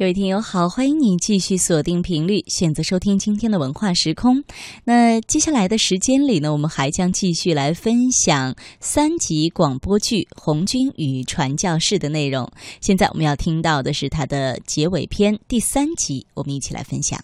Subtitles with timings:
[0.00, 4.42] 各位听友好，欢迎你继续锁定频率，选择收听今天的文化时空。
[4.84, 12.50] 那接下来的时间里呢，我们还将继续来分享三集广播剧《红军与传教士》的内容。
[12.80, 17.22] 现在我们要听到的是它的结尾篇第三集，我们一起来分享。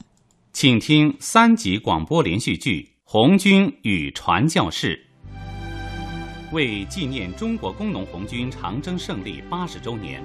[0.52, 5.02] 请听三集广播连续剧《红军与传教士》。
[6.54, 10.22] 为纪念中国工农红军长征胜利八十周年。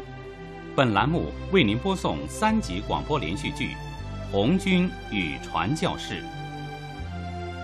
[0.73, 3.71] 本栏目为您播送三集广播连续剧
[4.31, 6.23] 《红军与传教士》。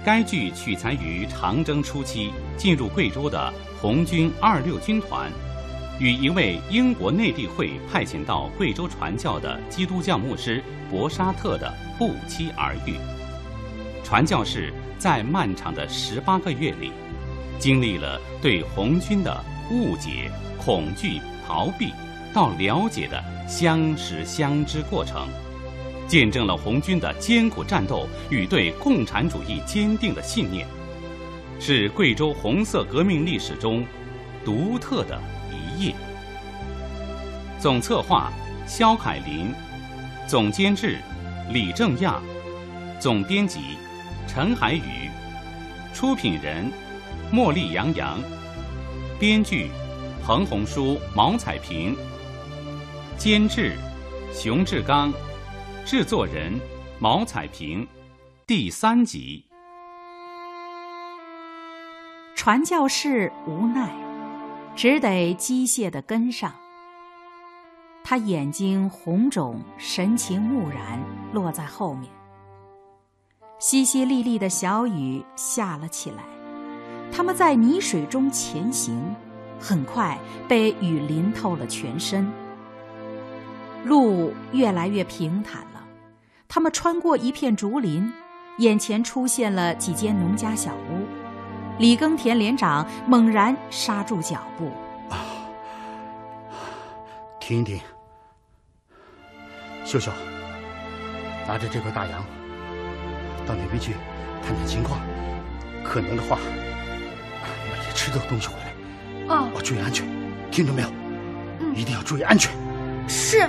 [0.05, 5.31] 该剧取材于长征初期进入贵州的红军二六军团，
[6.01, 12.95] 与一位英国内地会派遣到贵州传教的基督教牧师博沙特的不期而遇。
[14.03, 16.91] 传教士在漫长的十八个月里，
[17.57, 21.93] 经历了对红军的误解、恐惧、逃避。
[22.37, 25.27] 到了解的相识相知过程，
[26.07, 30.67] 见证了红军的艰苦战斗与对共产主义坚定的信念，
[31.59, 33.83] 是贵州红色革命历史中
[34.45, 35.19] 独特的
[35.51, 35.95] 一页。
[37.57, 38.31] 总策划
[38.67, 39.51] 肖凯林，
[40.27, 40.99] 总监制
[41.51, 42.21] 李正亚，
[42.99, 43.61] 总编辑
[44.27, 45.09] 陈海宇，
[45.91, 46.71] 出品人
[47.33, 48.19] 茉莉杨洋，
[49.19, 49.71] 编剧
[50.23, 51.97] 彭红书、毛彩萍。
[53.17, 53.75] 监制
[54.31, 55.11] 熊志刚，
[55.83, 56.53] 制作人
[56.99, 57.85] 毛彩萍，
[58.45, 59.43] 第三集。
[62.35, 63.89] 传教士无奈，
[64.75, 66.53] 只得机械的跟上。
[68.03, 71.01] 他眼睛红肿，神情木然，
[71.33, 72.11] 落在后面。
[73.59, 76.23] 淅淅沥沥的小雨下了起来，
[77.11, 79.15] 他们在泥水中前行，
[79.59, 80.15] 很快
[80.47, 82.31] 被雨淋透了全身。
[83.85, 85.83] 路越来越平坦了，
[86.47, 88.11] 他们穿过一片竹林，
[88.57, 91.05] 眼前出现了几间农家小屋。
[91.77, 94.71] 李耕田连长猛然刹住脚步
[95.09, 95.17] ：“啊，
[97.39, 97.79] 停一停！
[99.85, 100.11] 秀秀，
[101.47, 102.21] 拿着这块大洋
[103.45, 103.93] 到那边去
[104.43, 104.99] 探探情况，
[105.83, 106.39] 可能的话
[107.71, 109.35] 买些吃的东西回来。
[109.35, 110.05] 啊，注意安全，
[110.49, 110.89] 听着没有？
[111.59, 112.51] 嗯，一定要注意安全。
[113.07, 113.47] 是。”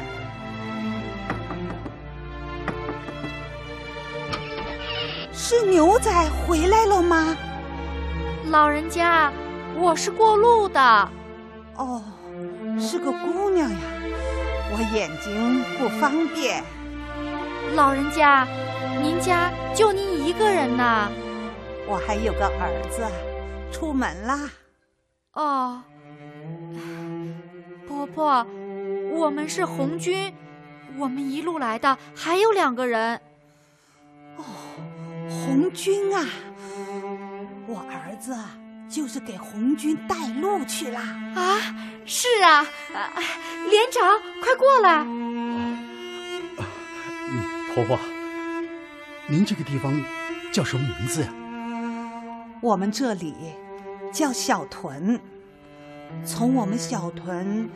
[5.50, 6.12] 是牛仔
[6.46, 7.34] 回来了吗？
[8.50, 9.32] 老人家，
[9.78, 11.10] 我是过路的。
[11.74, 12.02] 哦，
[12.78, 13.76] 是个姑娘呀，
[14.70, 16.62] 我眼睛不方便。
[17.74, 18.46] 老人家，
[19.00, 21.08] 您家就您一个人呐？
[21.86, 23.06] 我还有个儿子，
[23.72, 24.50] 出门啦。
[25.32, 25.82] 哦，
[27.88, 28.46] 婆婆，
[29.14, 30.30] 我们是红军，
[30.98, 33.18] 我们一路来的还有两个人。
[35.28, 35.44] 哦。
[35.44, 36.26] 红军啊，
[37.66, 38.36] 我儿子
[38.88, 41.58] 就是给红军带路去了啊！
[42.06, 42.64] 是啊，
[43.68, 45.04] 连长，快过来！
[47.74, 47.98] 婆婆，
[49.28, 50.00] 您这个地方
[50.50, 51.28] 叫什么名字呀？
[52.60, 53.34] 我们这里
[54.12, 55.20] 叫小屯，
[56.24, 57.68] 从我们小屯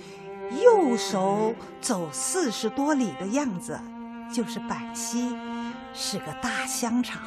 [0.62, 3.78] 右手走四十多里的样子，
[4.32, 5.36] 就是板溪，
[5.92, 7.20] 是个大香肠。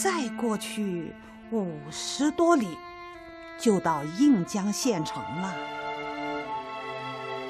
[0.00, 1.12] 再过去
[1.50, 2.68] 五十多里，
[3.58, 5.52] 就到应江县城了。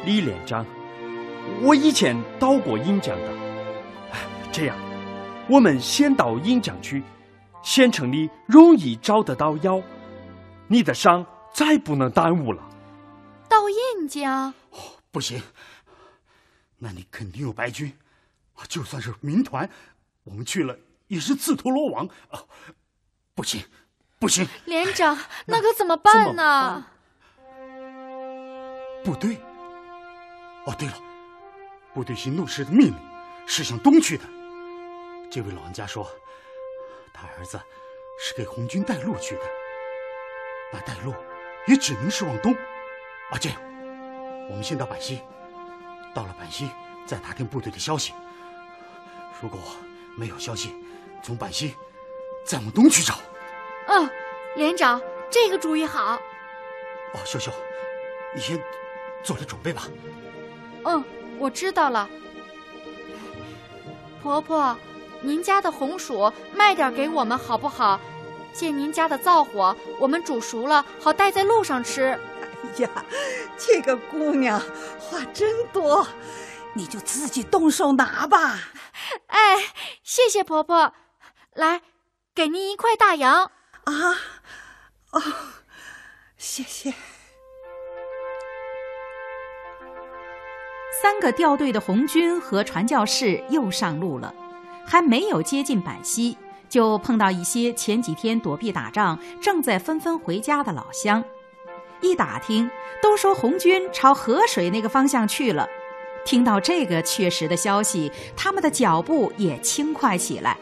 [0.06, 0.64] 李连长，
[1.60, 3.32] 我以前到过应江的。
[4.50, 4.75] 这样，
[5.47, 7.03] 我们先到应江去，
[7.62, 9.82] 县城里容易找得到药。
[10.69, 12.62] 你的伤再不能耽误了。
[13.47, 14.54] 到应江？
[15.10, 15.42] 不行，
[16.78, 17.92] 那里肯定有白军。
[18.69, 19.69] 就算是民团，
[20.25, 20.75] 我们去了。
[21.08, 22.44] 也是自投罗网啊！
[23.34, 23.64] 不行，
[24.19, 24.46] 不行！
[24.66, 26.86] 连长，那可怎么办呢？
[29.04, 29.38] 部队。
[30.66, 30.94] 哦，对了，
[31.94, 32.94] 部队行动时的命令
[33.46, 34.25] 是向东去的。
[35.31, 36.06] 这位老人家说，
[37.12, 37.58] 他儿子
[38.20, 39.40] 是给红军带路去的。
[40.72, 41.14] 那带路
[41.66, 42.52] 也只能是往东。
[43.31, 43.58] 啊，这样，
[44.50, 45.22] 我们先到板溪，
[46.14, 46.69] 到了板溪
[47.06, 48.12] 再打听部队的消息。
[49.40, 49.58] 如果
[50.16, 50.75] 没有消息，
[51.23, 51.75] 从板溪
[52.44, 53.15] 再往东去找。
[53.87, 54.09] 嗯，
[54.56, 55.00] 连长，
[55.31, 56.15] 这个主意好。
[57.15, 57.50] 哦，秀秀，
[58.35, 58.62] 你先
[59.23, 59.82] 做着准备吧。
[60.85, 61.05] 嗯，
[61.38, 62.09] 我知道了。
[64.23, 64.76] 婆婆，
[65.20, 67.99] 您家的红薯卖点给我们好不好？
[68.53, 72.19] 借您家的灶火，我们煮熟了好带在路上吃。
[72.43, 72.91] 哎呀，
[73.56, 74.61] 这个姑娘
[74.99, 76.06] 话真多，
[76.75, 78.59] 你就自己动手拿吧。
[79.29, 79.56] 哎，
[80.03, 80.93] 谢谢婆婆，
[81.58, 81.82] 来，
[82.37, 83.50] 给您一块大洋。
[83.82, 83.93] 啊，
[85.10, 85.20] 哦，
[86.37, 86.94] 谢谢。
[91.02, 94.32] 三个掉队的红军和传教士又上路了，
[94.87, 96.38] 还没有接近板溪，
[96.69, 101.25] 就碰到一些前几天躲避打仗、正在纷纷回家的老乡。
[102.00, 102.70] 一打听，
[103.02, 105.69] 都说红军朝河水那个方向去了。
[106.25, 110.56] 听到这个确实的消息，他们的脚步也轻快起来。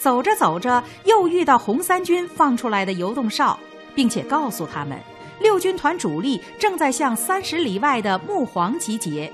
[0.00, 3.58] 走着走着，又遇到红三军放出来的游动哨，
[3.94, 4.98] 并且告诉他们，
[5.40, 9.30] 六军团主力正在向三十里外的木黄集结。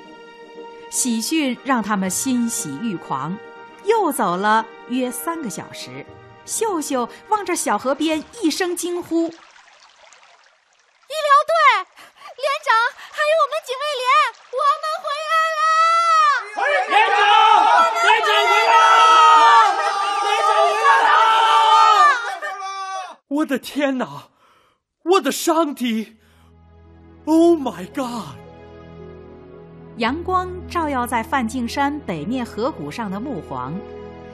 [0.91, 3.39] 喜讯让他们欣喜欲狂。
[3.85, 6.05] 又走了约三个小时，
[6.45, 9.29] 秀秀望着小河边，一声惊呼。
[9.29, 9.39] 医疗
[11.47, 11.55] 队，
[12.37, 12.75] 连长，
[13.13, 14.05] 还有我们警卫连，
[14.51, 15.61] 我们回来了！
[16.91, 17.19] 连长，
[18.03, 18.75] 连长回来了！
[20.25, 21.09] 连长回来了！
[23.37, 24.29] 我的天哪！
[25.05, 26.17] 我的上帝
[27.27, 28.37] ！Oh my God！
[29.99, 33.75] 阳光照耀在梵净山北面河谷上的木黄，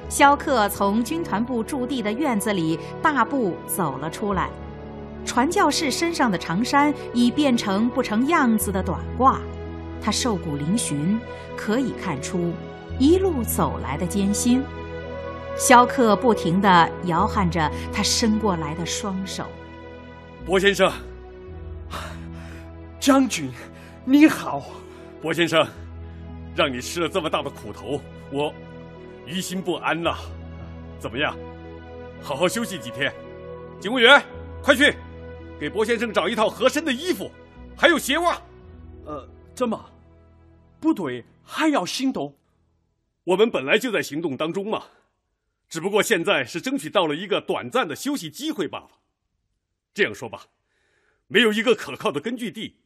[0.09, 4.51] 萧克从军团部驻地的院子里大步走了出来。
[5.25, 9.39] 传教士身上的长衫已变成不成样子的短褂，
[10.01, 11.19] 他瘦骨嶙峋，
[11.57, 12.53] 可以看出
[13.01, 14.63] 一路走来的艰辛。
[15.57, 19.47] 萧克不停地摇撼着他伸过来的双手。
[20.45, 20.91] 薄先生，
[22.99, 23.51] 将军，
[24.05, 24.65] 你好。
[25.21, 25.67] 薄先生，
[26.57, 28.01] 让你吃了这么大的苦头，
[28.31, 28.53] 我
[29.27, 30.17] 于心不安呐。
[30.99, 31.37] 怎么样？
[32.21, 33.13] 好好休息几天。
[33.79, 34.23] 警卫员，
[34.63, 34.95] 快去！
[35.61, 37.31] 给薄先生找一套合身的衣服，
[37.77, 38.37] 还有鞋袜。
[39.05, 39.79] 呃，怎么？
[40.81, 42.35] 部队还要行动？
[43.25, 44.83] 我们本来就在行动当中嘛，
[45.73, 48.91] 只不过现在是争取到了一个短暂的休息机会罢了。
[49.95, 50.49] 这样说吧，
[51.29, 52.83] 没有一个可靠的根据地，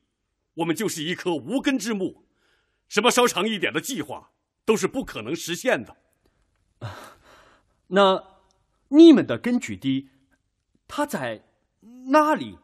[0.54, 2.24] 我们就是一棵无根之木，
[2.86, 4.30] 什么稍长一点的计划
[4.64, 5.96] 都是不可能实现的。
[7.88, 8.22] 那
[8.90, 10.10] 你们的根据地，
[10.86, 11.42] 它在？
[12.10, 12.56] 哪里？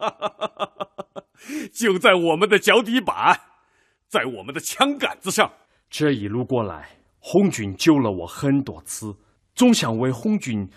[1.70, 3.38] 就在我们的脚底板，
[4.08, 5.52] 在我们的枪杆子上。
[5.90, 9.16] 这一路过来，红军救了我很多次，
[9.54, 10.68] 总想为红军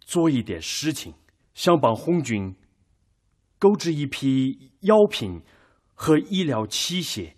[0.00, 1.12] 做一点事情，
[1.52, 2.56] 想帮红军
[3.58, 5.42] 购置一批药品
[5.92, 7.34] 和医疗器械，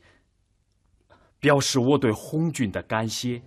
[1.40, 3.42] 表示我对红军的感谢。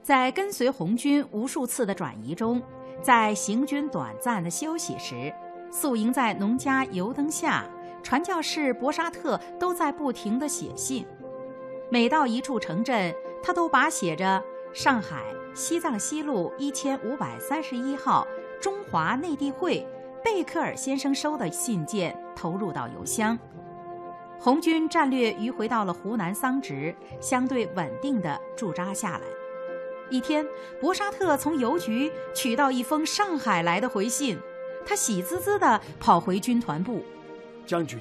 [0.00, 2.62] 在跟随红军无数次的转移中。
[3.02, 5.32] 在行军短暂的休息时，
[5.72, 7.68] 宿营在农家油灯下，
[8.02, 11.04] 传教士博沙特都在不停地写信。
[11.90, 14.42] 每到一处城镇，他都把写着
[14.72, 18.26] “上海西藏西路一千五百三十一号
[18.60, 19.86] 中华内地会
[20.22, 23.38] 贝克尔先生收”的信件投入到邮箱。
[24.38, 29.22] 红军战略迂回到了湖南桑植，相对稳定的驻扎下来。
[30.08, 30.46] 一天，
[30.80, 34.38] 博沙特从邮局取到一封上海来的回信，
[34.84, 37.04] 他喜滋滋地跑回军团部。
[37.66, 37.98] 将军，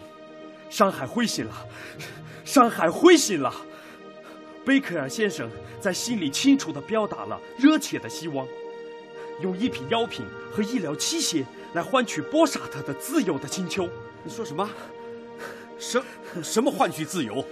[0.70, 1.54] 上海回信了，
[2.46, 3.54] 上海回信了。
[4.70, 5.50] 贝克尔先生
[5.80, 8.48] 在信里清楚地表达了热切的希望，
[9.42, 13.90] 用一批药品和医疗器械来换取博沙特的自由的请求。
[14.24, 14.70] 你说什么？
[15.80, 16.00] 什
[16.44, 17.44] 什么换取自由？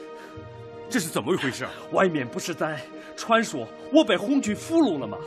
[0.91, 1.65] 这是怎么一回事？
[1.91, 2.79] 外面不是在
[3.15, 5.17] 传说我被红军俘虏了吗？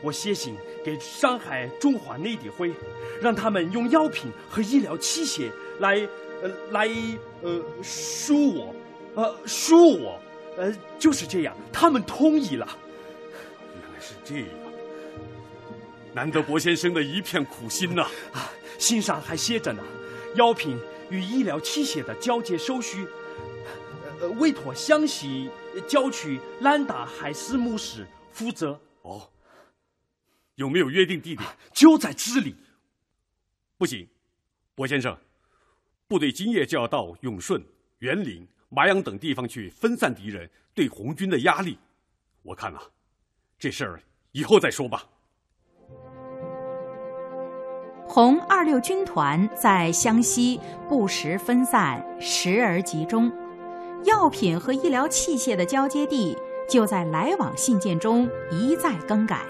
[0.00, 2.72] 我写信给上海中华内地会，
[3.20, 5.50] 让他们用药品和医疗器械
[5.80, 6.08] 来，
[6.40, 6.88] 呃，来，
[7.42, 8.72] 呃，赎我，
[9.16, 10.21] 呃，赎我，
[10.56, 12.78] 呃，就是这样，他们同意了。
[13.74, 14.48] 原来是这样，
[16.14, 18.02] 难得薄先生的一片苦心呐！
[18.32, 19.82] 啊，信上还写着呢，
[20.34, 20.78] 药品
[21.10, 23.06] 与医疗器械的交接手续。
[24.38, 25.50] 委托湘西
[25.88, 28.78] 郊区兰达海事牧师负责。
[29.02, 29.28] 哦，
[30.54, 31.48] 有没有约定地点？
[31.72, 32.54] 就在这里。
[33.76, 34.06] 不行，
[34.76, 35.18] 薄先生，
[36.06, 37.60] 部队今夜就要到永顺、
[37.98, 41.78] 沅陵、麻阳等地方去分散敌人对红军的压力。
[42.42, 42.80] 我看呐，
[43.58, 44.02] 这事儿
[44.32, 45.04] 以后再说吧。
[48.08, 53.30] 红二六军团在湘西不时分散，时而集中。
[54.04, 56.36] 药品和医疗器械的交接地
[56.68, 59.46] 就在来往信件中一再更改，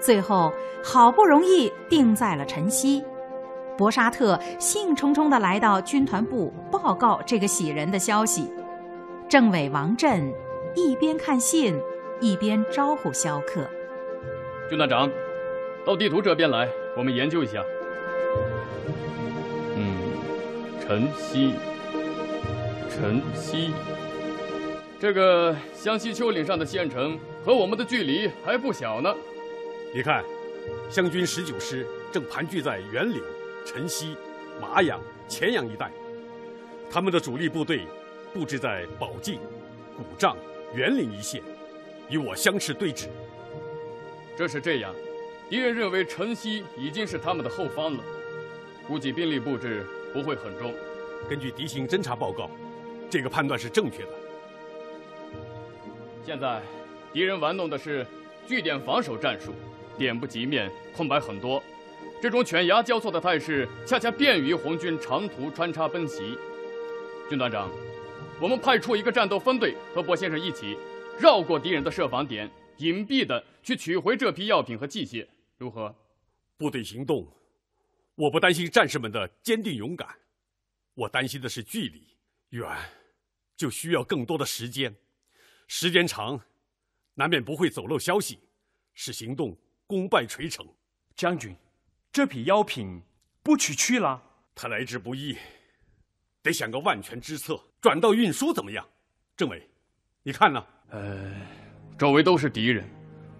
[0.00, 0.52] 最后
[0.84, 3.02] 好不容易定在了晨曦。
[3.78, 8.52] 博沙特兴冲冲地来到军团部报告这个喜人的消息。
[9.28, 10.34] 政委王震
[10.74, 11.80] 一边看信，
[12.20, 13.64] 一边招呼肖克。
[14.68, 15.08] 军团长，
[15.86, 17.64] 到地图这边来，我们研究一下。
[19.76, 19.94] 嗯，
[20.80, 21.54] 晨曦，
[22.90, 23.72] 晨曦，
[24.98, 29.14] 这个湘西丘陵上的县城和我们的距离还不小呢。
[29.94, 30.24] 你看，
[30.90, 33.22] 湘军十九师正盘踞在沅陵、
[33.68, 34.16] 晨曦、
[34.58, 34.98] 麻阳、
[35.28, 35.90] 乾阳一带，
[36.90, 37.82] 他们的主力部队
[38.32, 39.38] 布置在宝靖、
[39.94, 40.34] 古丈、
[40.74, 41.42] 沅陵一线，
[42.08, 43.08] 与我相持对峙。
[44.34, 44.94] 这是这样，
[45.50, 48.02] 敌人认为晨曦已经是他们的后方了，
[48.86, 49.84] 估计兵力布置
[50.14, 50.72] 不会很重。
[51.28, 52.50] 根据敌情侦察报告，
[53.10, 54.08] 这个判断是正确的。
[56.24, 56.62] 现在，
[57.12, 58.06] 敌人玩弄的是
[58.46, 59.52] 据点防守战术，
[59.98, 61.62] 点不及面，空白很多。
[62.20, 66.36] 这种犬牙交错的态势，恰恰便于红军长途穿插奔袭。
[67.28, 67.70] 军团长，
[68.40, 70.76] 我们派出一个战斗分队和薄先生一起，
[71.20, 72.50] 绕过敌人的设防点。
[72.78, 75.92] 隐蔽的去取回这批药品和器械，如何？
[76.56, 77.26] 部队行动，
[78.14, 80.08] 我不担心战士们的坚定勇敢，
[80.94, 82.06] 我担心的是距离
[82.50, 82.68] 远，
[83.56, 84.94] 就需要更多的时间，
[85.66, 86.40] 时间长，
[87.14, 88.38] 难免不会走漏消息，
[88.94, 89.56] 使行动
[89.86, 90.64] 功败垂成。
[91.16, 91.52] 将军，
[92.18, 93.00] 这批药品
[93.44, 94.20] 不取去了，
[94.52, 95.36] 他来之不易，
[96.42, 98.84] 得想个万全之策，转道运输怎么样？
[99.36, 99.70] 政委，
[100.24, 100.60] 你看呢？
[100.90, 101.30] 呃。
[101.96, 102.84] 周围都是敌人，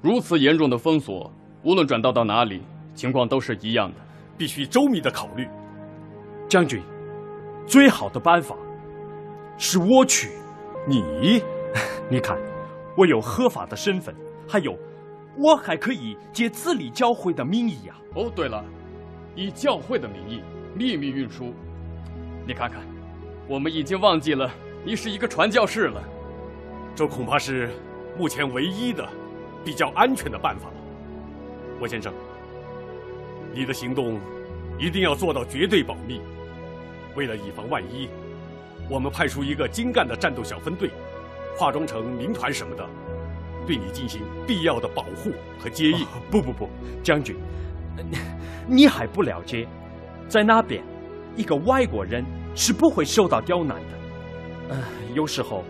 [0.00, 1.28] 如此严重的封锁，
[1.64, 2.62] 无论转道到哪里，
[2.94, 3.96] 情况都是一样的，
[4.36, 5.48] 必须周密的考虑。
[6.48, 6.80] 将军，
[7.66, 8.54] 最好的办法
[9.58, 10.30] 是我取。
[10.86, 11.42] 你，
[12.08, 12.38] 你看，
[12.96, 14.14] 我有合法的身份，
[14.48, 14.78] 还有，
[15.38, 17.94] 我还可以借自立教会的名义呀。
[18.14, 18.64] 哦，对了，
[19.34, 20.42] 以教会的名义
[20.74, 21.54] 秘密运输，
[22.46, 22.82] 你看看，
[23.46, 24.50] 我们已经忘记了
[24.84, 26.02] 你是一个传教士了。
[26.94, 27.70] 这恐怕是。
[28.16, 29.08] 目前唯一的
[29.64, 30.74] 比较安全的办法了，
[31.78, 32.12] 郭先生，
[33.54, 34.18] 你的行动
[34.76, 36.20] 一定要做到绝对保密。
[37.14, 38.08] 为了以防万一，
[38.90, 40.90] 我们派出一个精干的战斗小分队，
[41.56, 42.84] 化妆成民团什么的，
[43.68, 46.06] 对你进行必要的保护和接应。
[46.30, 46.68] 不不不，
[47.02, 47.36] 将军，
[48.66, 49.68] 你还不了解，
[50.26, 50.82] 在那边，
[51.36, 54.74] 一个外国人是不会受到刁难的。
[54.74, 54.82] 呃，
[55.14, 55.62] 有时候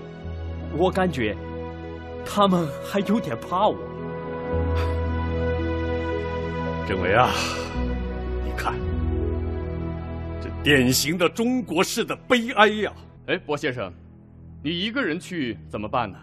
[0.77, 1.37] 我感觉。
[2.31, 3.75] 他们还有点怕我，
[6.87, 7.31] 政委啊，
[8.45, 8.75] 你看，
[10.39, 12.93] 这典型的中国式的悲哀呀！
[13.29, 13.91] 哎，薄先生，
[14.63, 16.19] 你一个人去怎么办呢？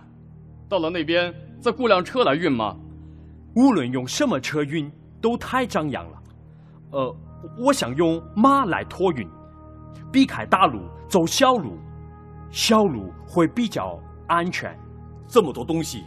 [0.67, 2.75] 到了那边再雇辆车来运吗？
[3.55, 4.91] 无论用什么车运，
[5.21, 6.23] 都太张扬了。
[6.91, 7.15] 呃，
[7.57, 9.27] 我想用马来托运，
[10.11, 11.77] 避开大路，走小路，
[12.49, 14.77] 小路会比较安全。
[15.27, 16.03] 这么多东西，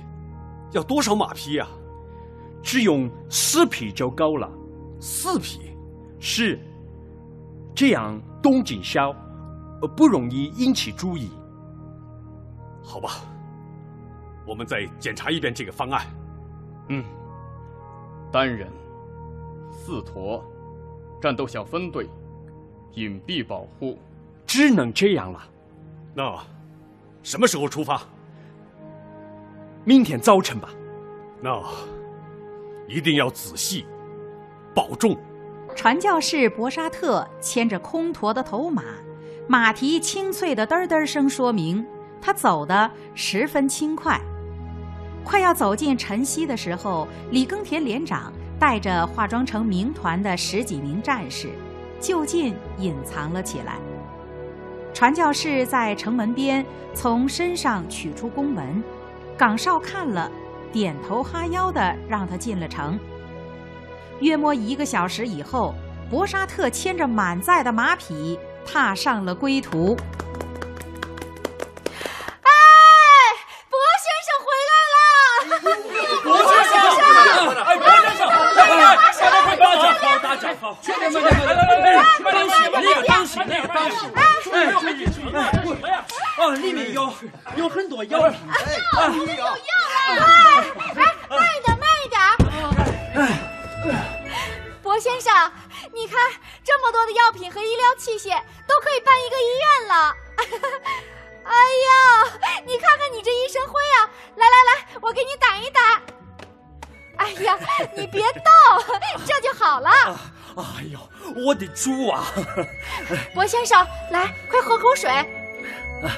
[0.72, 1.66] 要多少马匹呀？
[2.62, 4.50] 只用四匹就够了。
[5.00, 5.72] 四匹，
[6.18, 6.58] 是。
[7.74, 9.14] 这样动静小，
[9.96, 11.30] 不容易引起注意。
[12.82, 13.10] 好吧，
[14.48, 16.06] 我们再检查一遍这个方案。
[16.88, 17.04] 嗯，
[18.32, 18.66] 单人，
[19.70, 20.42] 四驼，
[21.20, 22.08] 战斗小分队，
[22.94, 23.98] 隐蔽保护，
[24.46, 25.42] 只能这样了。
[26.14, 26.34] 那
[27.22, 28.00] 什么时候出发？
[29.84, 30.70] 明天早晨吧，
[31.42, 31.62] 那
[32.88, 33.86] 一定要仔细，
[34.74, 35.14] 保重。
[35.76, 38.82] 传教士博沙特牵着空驼的头马，
[39.46, 41.86] 马蹄清脆的嘚嘚声说明
[42.18, 44.18] 他走的十分轻快。
[45.28, 51.50] 快要走进晨曦的时候，李耕田连长带着化妆成民团的十几名战士，
[52.00, 53.74] 就近隐藏了起来。
[54.94, 58.82] 传教士在城门边从身上取出公文。
[59.36, 60.32] 岗哨看了，
[60.72, 62.98] 点头哈腰的让他进了城。
[64.20, 65.74] 约摸一个小时以后，
[66.08, 69.94] 博沙特牵着满载的马匹踏上了归途。
[86.56, 87.12] 里面有
[87.56, 88.38] 有很多药品。
[97.50, 98.30] 和医疗器械
[98.66, 100.16] 都可以办一个医院了。
[101.44, 101.54] 哎
[101.86, 101.92] 呀，
[102.66, 104.10] 你看看你这一身灰啊！
[104.36, 106.02] 来来来，我给你打一打。
[107.16, 107.58] 哎呀，
[107.96, 108.42] 你别动，
[109.26, 109.90] 这就好了。
[110.56, 110.98] 哎呦，
[111.46, 112.26] 我的猪啊！
[113.34, 115.10] 博先生，来，快喝口水。
[115.10, 116.14] 啊，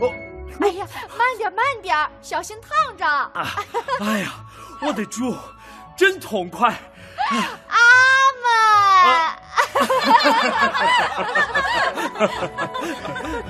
[0.00, 0.12] 我，
[0.60, 0.86] 哎呀，
[1.16, 3.06] 慢点慢点，小心烫着。
[3.06, 3.56] 啊！
[4.00, 4.32] 哎呀，
[4.80, 5.34] 我的主，
[5.96, 6.74] 真痛快！
[7.68, 7.76] 阿
[8.42, 8.46] 门。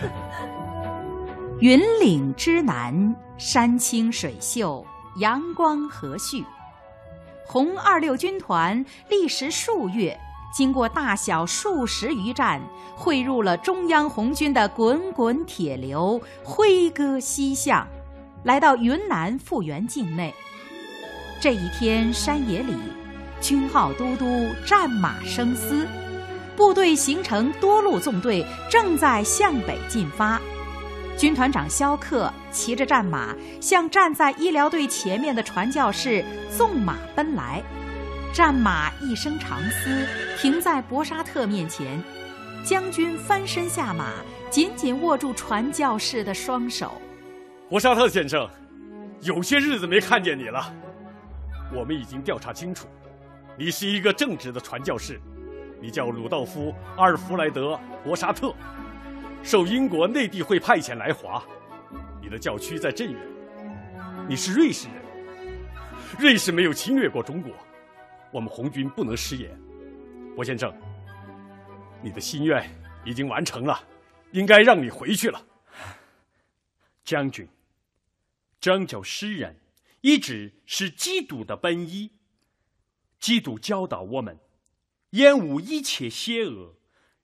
[1.60, 4.86] 云岭之南，山清水秀，
[5.16, 6.44] 阳光和煦。
[7.46, 10.18] 红二六军团历时数月，
[10.52, 12.60] 经过大小数十余战，
[12.94, 17.86] 汇入了中央红军的滚滚铁流，挥戈西向，
[18.44, 20.34] 来到云南富源境内。
[21.40, 22.74] 这一天，山野里，
[23.40, 25.86] 军号都督战马生嘶，
[26.56, 30.40] 部队形成多路纵队，正在向北进发。
[31.18, 36.24] 军团长肖克骑着战马，向站在医疗队前面的传教士
[36.54, 37.62] 纵马奔来。
[38.36, 41.98] 战马一声长嘶，停在博沙特面前。
[42.62, 44.12] 将军翻身下马，
[44.50, 47.00] 紧紧握住传教士的双手。
[47.70, 48.46] 博沙特先生，
[49.22, 50.70] 有些日子没看见你了。
[51.72, 52.86] 我们已经调查清楚，
[53.56, 55.18] 你是一个正直的传教士。
[55.80, 57.72] 你叫鲁道夫·阿尔弗莱德·
[58.04, 58.54] 博沙特。
[59.42, 61.42] 受英国内地会派遣来华，
[62.20, 63.18] 你的教区在镇远。
[64.28, 64.96] 你是瑞士人，
[66.18, 67.50] 瑞士没有侵略过中国，
[68.32, 69.58] 我们红军不能食言。
[70.34, 70.74] 博先生，
[72.02, 72.68] 你的心愿
[73.04, 73.82] 已经完成了，
[74.32, 75.46] 应该让你回去了。
[77.04, 77.48] 将军，
[78.60, 79.56] 拯救诗人
[80.00, 82.12] 一直是基督的本意。
[83.18, 84.38] 基督教导我们，
[85.10, 86.74] 厌恶一切邪恶，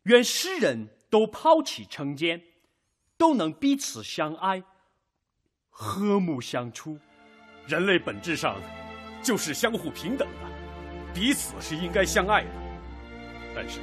[0.05, 0.89] 愿诗人。
[1.13, 2.43] 都抛弃成见，
[3.19, 4.63] 都能彼此相爱，
[5.69, 6.99] 和睦相处。
[7.67, 8.59] 人类本质上
[9.23, 10.52] 就是相互平等的，
[11.15, 12.51] 彼此是应该相爱的。
[13.55, 13.81] 但是，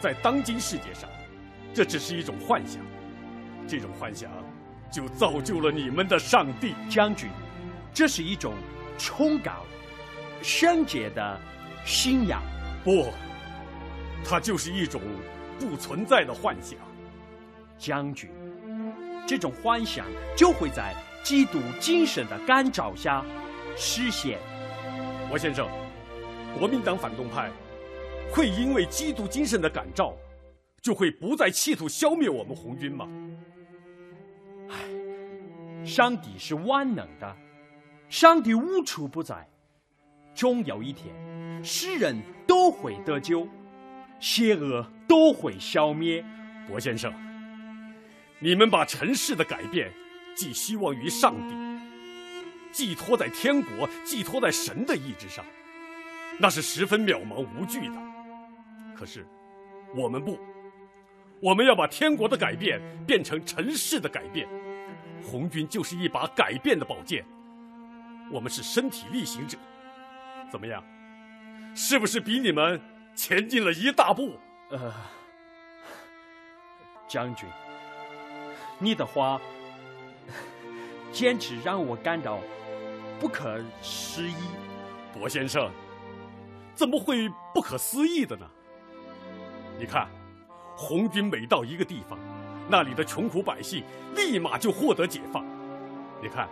[0.00, 1.08] 在当今世界上，
[1.74, 2.80] 这只是一种幻想。
[3.66, 4.30] 这种幻想
[4.90, 7.28] 就造就了你们的上帝将军。
[7.92, 8.54] 这是一种
[8.96, 9.52] 崇高、
[10.42, 11.40] 圣洁的
[11.84, 12.42] 信仰。
[12.84, 13.12] 不，
[14.24, 15.00] 它就是一种。
[15.60, 16.78] 不存在的幻想，
[17.76, 18.30] 将军，
[19.26, 23.24] 这种幻想就会在基督精神的干扰下
[23.76, 24.38] 实现。
[25.32, 25.68] 我先生，
[26.58, 27.50] 国民党反动派
[28.32, 30.14] 会因为基督精神的感召，
[30.82, 33.08] 就会不再企图消灭我们红军吗？
[34.68, 37.36] 唉，上帝是万能的，
[38.08, 39.48] 上帝无处不在，
[40.34, 41.14] 终有一天，
[41.64, 43.46] 世人都会得救。
[44.20, 46.24] 邪恶都会消灭，
[46.68, 47.14] 博先生。
[48.40, 49.92] 你们把尘世的改变
[50.34, 51.54] 寄希望于上帝，
[52.72, 55.44] 寄托在天国，寄托在神的意志上，
[56.36, 57.94] 那是十分渺茫无据的。
[58.96, 59.24] 可是，
[59.94, 60.38] 我们不，
[61.40, 64.48] 我们要把天国的改变变成尘世的改变。
[65.22, 67.24] 红军就是一把改变的宝剑，
[68.30, 69.56] 我们是身体力行者。
[70.50, 70.82] 怎么样？
[71.74, 72.80] 是不是比你们？
[73.14, 74.38] 前进了一大步，
[74.70, 74.94] 呃，
[77.08, 77.48] 将军，
[78.78, 79.40] 你的话
[81.10, 82.38] 简直让我感到
[83.18, 84.36] 不可思议。
[85.12, 85.68] 博先生，
[86.78, 88.46] 怎么会不可思议的呢？
[89.80, 90.08] 你看，
[90.76, 92.16] 红军每到一个地方，
[92.68, 93.82] 那里的穷苦百姓
[94.14, 95.44] 立马就获得解放。
[96.22, 96.48] 你看，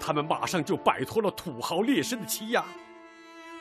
[0.00, 2.64] 他们马上就摆脱了土豪劣绅的欺压。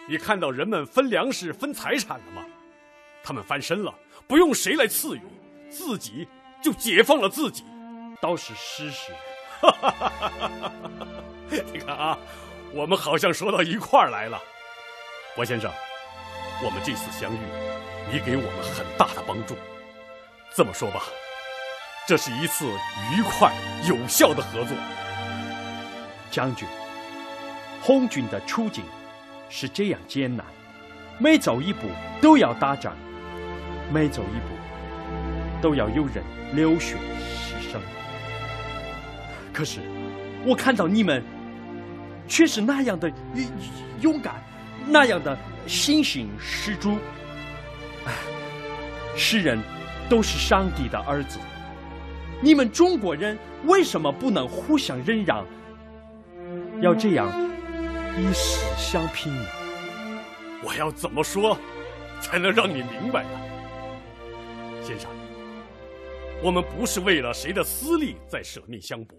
[0.07, 2.43] 你看到人们分粮食、分财产了吗？
[3.23, 3.93] 他们翻身了，
[4.27, 5.21] 不用谁来赐予，
[5.69, 6.27] 自己
[6.59, 7.63] 就解放了自己，
[8.19, 9.11] 倒是事实。
[11.71, 12.17] 你看啊，
[12.73, 14.41] 我们好像说到一块儿来了。
[15.35, 15.71] 博先生，
[16.63, 17.37] 我们这次相遇，
[18.11, 19.55] 你给我们很大的帮助。
[20.55, 21.01] 这么说吧，
[22.07, 22.65] 这是一次
[23.11, 23.51] 愉快
[23.87, 24.77] 有效的合作。
[26.29, 26.67] 将军，
[27.81, 28.83] 红军的处境。
[29.49, 30.43] 是这样艰难，
[31.19, 31.81] 每走一步
[32.19, 32.95] 都要打仗，
[33.91, 34.55] 每走一步
[35.61, 36.95] 都要有人流血
[37.27, 37.77] 牺牲。
[39.53, 39.79] 可是，
[40.43, 41.23] 我看到你们
[42.27, 43.51] 却是那样的勇
[44.01, 44.42] 勇敢，
[44.87, 46.97] 那样的信心十足。
[49.15, 49.59] 世人
[50.09, 51.39] 都是上帝的儿子，
[52.41, 55.45] 你们中国人为什么不能互相忍让？
[56.81, 57.31] 要这样？
[58.15, 59.45] 以死相拼呢？
[60.63, 61.57] 我要怎么说，
[62.21, 63.41] 才能让你明白呢？
[64.83, 65.09] 先生，
[66.41, 69.17] 我们不是为了谁的私利在舍命相搏，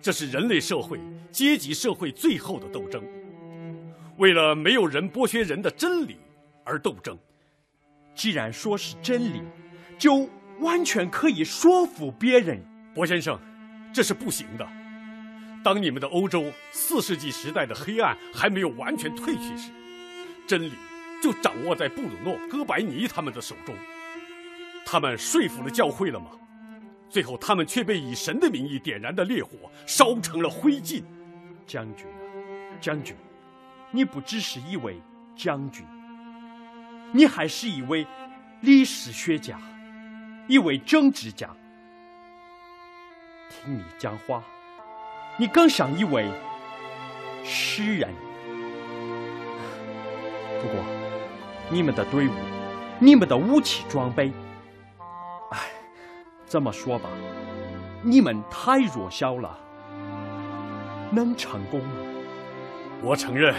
[0.00, 0.98] 这是人类社会、
[1.30, 3.02] 阶级社会最后的斗争，
[4.16, 6.16] 为了没有人剥削人的真理
[6.64, 7.18] 而斗争。
[8.14, 9.42] 既然说是真理，
[9.98, 10.28] 就
[10.60, 12.64] 完全可以说服别人。
[12.94, 13.38] 博先生，
[13.92, 14.66] 这是不行的。
[15.62, 19.70] 当你们的欧洲四世纪时代的黑暗还没有完全褪去时，
[20.46, 20.72] 真理
[21.22, 23.74] 就掌握在布鲁诺·哥白尼他们的手中。
[24.84, 26.30] 他们说服了教会了吗？
[27.10, 31.02] 最后，他们却被以神的名义点燃的烈火烧成了灰烬。
[31.66, 33.14] 将军啊，将军，
[33.96, 35.00] 你不只是一位
[35.34, 35.82] 将军，
[37.12, 38.06] 你还是一位
[38.60, 39.58] 历史学家，
[40.46, 41.48] 一位政治家。
[43.48, 44.44] 听你讲话。
[45.38, 46.30] 你更像一位
[47.42, 48.10] 诗人。
[50.60, 50.84] 不过，
[51.70, 52.32] 你们的队伍，
[52.98, 54.30] 你们的武器装备，
[55.52, 55.58] 哎，
[56.44, 57.08] 怎么说吧，
[58.02, 59.58] 你们太弱小了。
[61.10, 61.94] 能成功吗？
[63.02, 63.54] 我承认，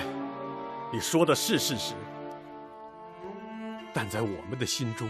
[0.91, 1.93] 你说的是事实。
[3.93, 5.09] 但在我们的心中，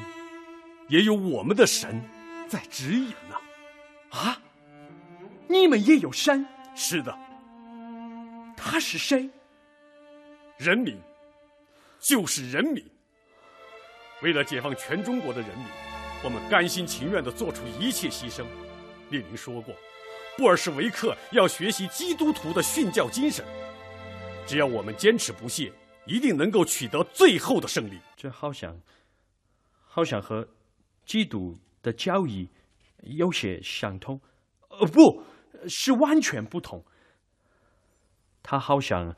[0.88, 2.02] 也有我们的神
[2.48, 3.36] 在指引呢。
[4.12, 4.42] 啊，
[5.48, 6.46] 你们也有神？
[6.74, 7.18] 是的，
[8.56, 9.30] 他是谁？
[10.58, 10.98] 人民，
[12.00, 12.84] 就是人民。
[14.22, 15.68] 为了解放全中国的人民，
[16.24, 18.46] 我们甘心情愿的做出一切牺牲。
[19.10, 19.76] 列宁说过，
[20.38, 23.46] 布尔什维克要学习基督徒的训教精神。
[24.48, 25.72] 只要我们坚持不懈，
[26.06, 28.00] 一定能够取得最后的胜利。
[28.16, 28.76] 这好像，
[29.84, 30.48] 好像和
[31.06, 32.50] 基督的教义
[33.04, 34.20] 有些相通。
[34.70, 35.22] 呃，不。
[35.68, 36.86] 是完全不同。
[38.44, 39.12] 他好像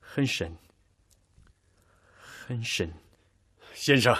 [0.00, 0.52] 很神，
[2.16, 2.92] 很神。
[3.74, 4.12] 先生，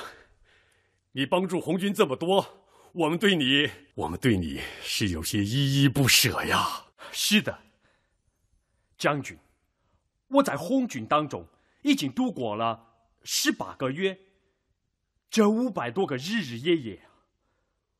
[1.11, 2.46] 你帮助红军这么多，
[2.92, 6.85] 我们对你，我们对你是有些依依不舍呀。
[7.11, 7.59] 是的，
[8.96, 9.37] 将军，
[10.35, 11.47] 我在红军当中
[11.83, 14.18] 已经度过了十八个月，
[15.31, 17.03] 这五百多个日日夜夜，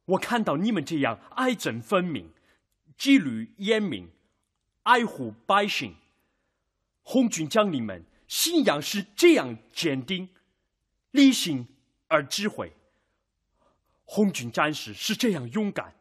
[0.05, 2.33] 我看到你们这样爱憎分明。
[2.97, 4.09] 纪律严明，
[4.85, 5.97] 爱护百姓。
[7.03, 10.29] 红军将领们信仰是这样坚定、
[11.11, 11.67] 理性
[12.07, 12.73] 而智慧。
[14.05, 15.97] 红军战士是这样勇敢、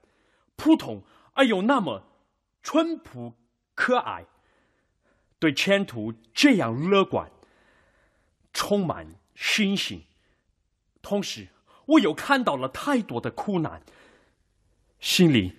[0.56, 1.02] 普通
[1.34, 2.04] 而又那么
[2.62, 3.34] 淳朴
[3.74, 4.24] 可爱，
[5.44, 7.30] 对前途这样乐观，
[8.54, 10.06] 充满信心。
[11.02, 11.50] 同时，
[11.86, 13.82] 我又看到了太多的苦难，
[15.02, 15.58] 心里。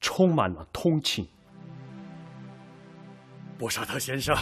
[0.00, 1.26] 充满了同情，
[3.58, 4.36] 博沙特先生，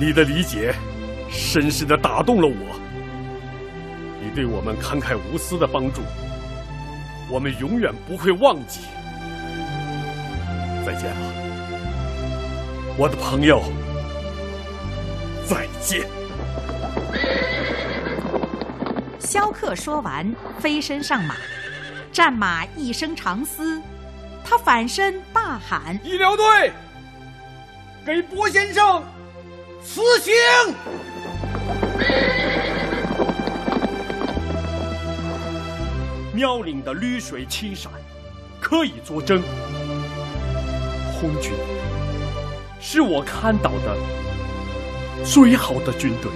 [0.00, 0.74] 你的理解
[1.28, 2.80] 深深的打动了我。
[4.22, 6.00] 你对我们慷慨无私的帮助，
[7.30, 8.80] 我们永远不会忘记。
[10.86, 11.45] 再见了，
[12.98, 13.62] 我的朋友，
[15.46, 16.06] 再见。
[19.20, 21.36] 萧克说完，飞身上马，
[22.10, 23.82] 战马一声长嘶。
[24.42, 26.72] 他反身大喊：“医疗队，
[28.06, 29.02] 给波先生
[29.82, 30.32] 死刑！”
[36.32, 37.92] 苗岭的绿水青山
[38.58, 39.42] 可以作证，
[41.12, 41.52] 红军
[42.88, 43.96] 是我看到的
[45.24, 46.30] 最好的军队。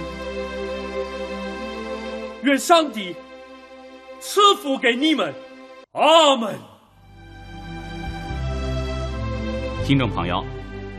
[2.43, 3.15] 愿上帝
[4.19, 5.33] 赐福给你们，
[5.93, 6.53] 阿门。
[9.85, 10.43] 听众朋友，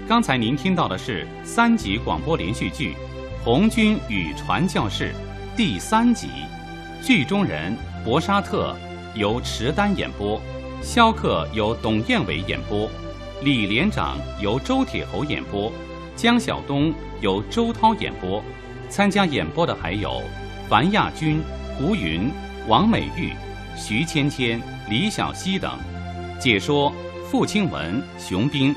[0.09, 2.95] 刚才您听到的是三集广播连续剧
[3.45, 5.13] 《红军与传教士》
[5.55, 6.29] 第三集，
[7.03, 8.75] 剧中人博沙特
[9.15, 10.41] 由池丹演播，
[10.81, 12.89] 肖克由董彦伟演播，
[13.45, 15.73] 李连长由周铁侯演播，
[16.15, 18.41] 江晓东由周涛演播。
[18.89, 20.23] 参加演播的还有
[20.69, 21.43] 樊亚军、
[21.75, 22.31] 胡云、
[22.69, 23.33] 王美玉、
[23.77, 25.77] 徐芊芊、李小溪等。
[26.41, 26.93] 解说。
[27.31, 28.77] 傅清文、熊斌，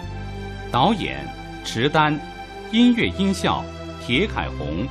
[0.72, 1.28] 导演
[1.66, 2.18] 池丹，
[2.72, 3.62] 音乐音效
[4.02, 4.88] 铁凯红，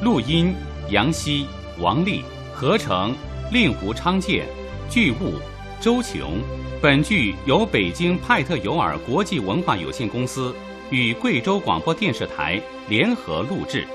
[0.00, 0.54] 录音
[0.90, 1.44] 杨希、
[1.80, 2.22] 王丽，
[2.54, 3.12] 合成
[3.50, 4.46] 令狐昌建，
[4.88, 5.34] 剧务
[5.80, 6.42] 周琼。
[6.82, 10.54] 本剧由北京派特尤尔国际文化有限公司
[10.90, 13.86] 与贵州广播电视台联合录制。